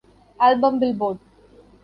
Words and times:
Album- 0.39 0.79
"Billboard" 0.79 1.19